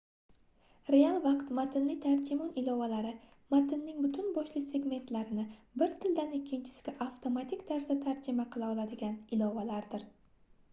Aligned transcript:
real 0.93 1.17
vaqt 1.25 1.51
matnli 1.59 1.97
tarjimon 2.05 2.55
ilovalari 2.61 3.11
matnning 3.55 3.99
butun 4.07 4.33
boshli 4.39 4.65
segmentlarini 4.71 5.45
bir 5.83 5.95
tildan 6.07 6.35
ikkinchisiga 6.41 6.97
avtomatik 7.09 7.65
tarzda 7.71 8.01
tarjima 8.09 8.49
qila 8.59 8.73
oladigan 8.77 9.17
ilovalardir 9.39 10.13